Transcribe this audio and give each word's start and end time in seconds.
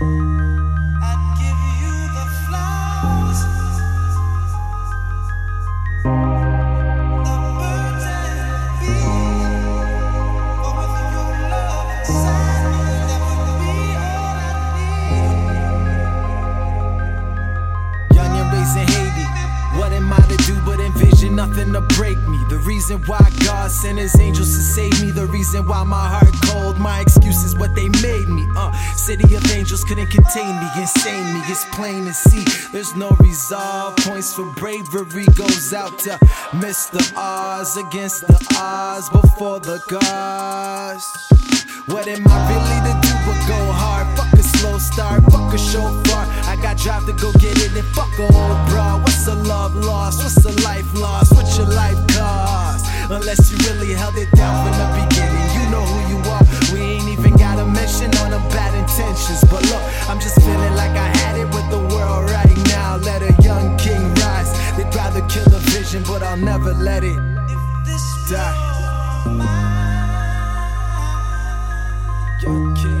Thank 0.00 0.10
you. 0.10 0.43
Reason 22.84 23.06
why 23.06 23.30
God 23.44 23.70
sent 23.70 23.98
his 23.98 24.18
angels 24.20 24.48
to 24.48 24.60
save 24.60 25.02
me. 25.02 25.10
The 25.10 25.26
reason 25.26 25.66
why 25.66 25.84
my 25.84 26.06
heart 26.08 26.34
cold. 26.44 26.78
My 26.78 27.00
excuse 27.00 27.42
is 27.44 27.56
what 27.56 27.74
they 27.74 27.88
made 28.02 28.28
me. 28.28 28.46
Uh, 28.56 28.72
city 28.94 29.34
of 29.34 29.50
angels 29.52 29.84
couldn't 29.84 30.08
contain 30.08 30.58
me. 30.60 30.66
Insane 30.76 31.34
me, 31.34 31.40
it's 31.46 31.64
plain 31.76 32.04
to 32.04 32.12
see. 32.12 32.44
There's 32.72 32.94
no 32.94 33.10
resolve. 33.20 33.96
Points 33.96 34.34
for 34.34 34.44
bravery 34.54 35.26
goes 35.34 35.72
out 35.72 35.98
to 36.00 36.10
Mr. 36.52 37.00
Oz 37.16 37.76
against 37.76 38.26
the 38.26 38.38
odds 38.58 39.08
before 39.10 39.60
the 39.60 39.80
gods. 39.88 41.04
What 41.86 42.08
am 42.08 42.26
I 42.26 42.36
really 42.48 42.78
to 42.88 42.94
do 43.06 43.14
but 43.26 43.38
go 43.48 43.60
hard? 43.72 44.06
Fuck 44.16 44.32
a 44.32 44.42
slow 44.42 44.78
start, 44.78 45.22
fuck 45.24 45.52
a 45.52 45.58
shofar. 45.58 46.24
I 46.48 46.56
got 46.60 46.78
drive 46.78 47.06
to 47.06 47.12
go 47.12 47.32
get 47.32 47.56
it 47.58 47.72
and 47.76 47.86
fuck 47.94 48.12
a 48.18 48.22
old 48.22 48.68
Unless 53.36 53.50
you 53.50 53.58
really 53.74 53.94
held 53.94 54.16
it 54.16 54.30
down 54.30 54.54
from 54.62 54.78
the 54.78 54.86
beginning, 54.94 55.46
you 55.58 55.68
know 55.68 55.82
who 55.82 55.98
you 56.06 56.18
are. 56.30 56.44
We 56.72 56.78
ain't 56.86 57.08
even 57.08 57.34
got 57.34 57.58
a 57.58 57.66
mention 57.66 58.14
on 58.22 58.30
the 58.30 58.38
bad 58.54 58.72
intentions. 58.78 59.42
But 59.50 59.64
look, 59.64 59.82
I'm 60.08 60.20
just 60.20 60.40
feeling 60.40 60.74
like 60.76 60.92
I 60.92 61.08
had 61.18 61.40
it 61.40 61.46
with 61.46 61.68
the 61.68 61.80
world 61.80 62.30
right 62.30 62.56
now. 62.68 62.94
Let 62.98 63.22
a 63.22 63.34
young 63.42 63.76
king 63.76 64.14
rise. 64.22 64.54
They'd 64.76 64.94
rather 64.94 65.20
kill 65.26 65.46
the 65.46 65.58
vision, 65.74 66.04
but 66.04 66.22
I'll 66.22 66.36
never 66.36 66.74
let 66.74 67.02
it 67.02 67.18
die. 68.30 68.54
Young 72.40 72.74
king, 72.76 72.93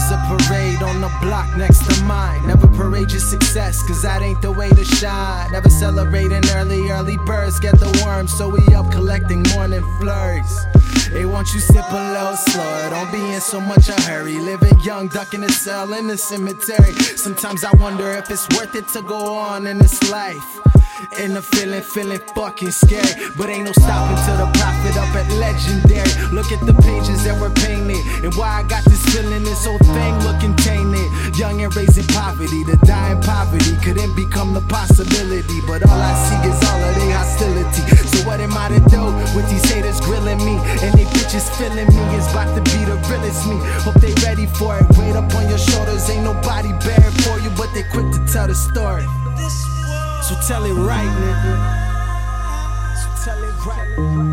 Is 0.00 0.12
a 0.12 0.16
parade 0.28 0.82
on 0.82 1.02
the 1.02 1.12
block 1.20 1.54
next 1.58 1.84
to 1.84 2.04
mine. 2.04 2.46
Never 2.46 2.66
parade 2.68 3.10
your 3.10 3.20
success, 3.20 3.86
cause 3.86 4.00
that 4.00 4.22
ain't 4.22 4.40
the 4.40 4.50
way 4.50 4.70
to 4.70 4.82
shine. 4.82 5.52
Never 5.52 5.68
celebrating 5.68 6.42
early, 6.54 6.88
early 6.90 7.18
birds 7.26 7.60
get 7.60 7.78
the 7.78 7.92
worms, 8.02 8.32
so 8.32 8.48
we 8.48 8.60
up 8.74 8.90
collecting 8.90 9.42
morning 9.54 9.84
flurries. 9.98 10.66
They 11.12 11.26
want 11.26 11.52
you 11.52 11.60
sip 11.60 11.84
a 11.90 12.12
little 12.12 12.36
slower, 12.36 12.88
don't 12.88 13.12
be 13.12 13.34
in 13.34 13.42
so 13.42 13.60
much 13.60 13.90
a 13.90 14.00
hurry. 14.08 14.38
Living 14.38 14.80
young, 14.80 15.08
ducking 15.08 15.44
a 15.44 15.50
cell 15.50 15.92
in 15.92 16.06
the 16.06 16.16
cemetery. 16.16 16.94
Sometimes 17.16 17.62
I 17.62 17.72
wonder 17.76 18.10
if 18.12 18.30
it's 18.30 18.48
worth 18.56 18.74
it 18.74 18.88
to 18.94 19.02
go 19.02 19.34
on 19.34 19.66
in 19.66 19.76
this 19.76 20.10
life. 20.10 20.60
In 21.18 21.34
the 21.34 21.42
feeling, 21.42 21.82
feeling 21.82 22.20
fucking 22.34 22.70
scary. 22.70 23.30
But 23.36 23.50
ain't 23.50 23.64
no 23.64 23.72
stopping 23.72 24.16
legendary. 25.50 26.10
Look 26.30 26.52
at 26.52 26.60
the 26.64 26.74
pages 26.82 27.24
that 27.24 27.38
were 27.40 27.50
painted. 27.50 27.98
And 28.22 28.34
why 28.34 28.60
I 28.60 28.62
got 28.62 28.84
this 28.84 29.02
feeling, 29.10 29.42
this 29.42 29.64
whole 29.64 29.78
thing 29.78 30.14
looking 30.22 30.54
tainted. 30.56 31.10
Young 31.36 31.60
and 31.62 31.74
raising 31.74 32.06
poverty, 32.14 32.62
the 32.64 32.78
dying 32.86 33.20
poverty 33.22 33.76
couldn't 33.82 34.14
become 34.14 34.54
the 34.54 34.62
possibility. 34.62 35.60
But 35.66 35.82
all 35.88 36.00
I 36.00 36.14
see 36.26 36.40
is 36.48 36.58
all 36.70 36.80
of 36.80 36.94
their 36.94 37.16
hostility. 37.16 37.82
So 38.14 38.26
what 38.26 38.40
am 38.40 38.54
I 38.56 38.68
to 38.68 38.80
do 38.90 39.02
with 39.34 39.48
these 39.50 39.64
haters 39.70 40.00
grilling 40.00 40.38
me? 40.38 40.56
And 40.82 40.94
they 40.94 41.06
bitches 41.16 41.50
feeling 41.58 41.88
me. 41.88 42.02
It's 42.16 42.30
about 42.30 42.54
to 42.54 42.62
be 42.70 42.84
the 42.86 42.96
realest 43.10 43.46
me. 43.46 43.58
Hope 43.82 43.98
they 44.00 44.14
ready 44.22 44.46
for 44.46 44.78
it. 44.78 44.86
Weight 44.96 45.16
up 45.16 45.32
on 45.34 45.48
your 45.48 45.58
shoulders, 45.58 46.08
ain't 46.10 46.24
nobody 46.24 46.72
bearing 46.84 47.16
for 47.26 47.38
you, 47.40 47.50
but 47.56 47.72
they 47.74 47.82
quick 47.90 48.06
to 48.12 48.20
tell 48.30 48.46
the 48.46 48.54
story. 48.54 49.04
So 50.26 50.36
tell 50.46 50.64
it 50.64 50.74
right, 50.74 51.10
nigga. 51.18 51.54
So 53.02 53.08
tell 53.24 53.42
it 53.42 53.66
right. 53.66 54.29